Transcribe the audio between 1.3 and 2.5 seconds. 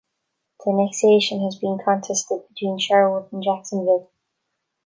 had been contested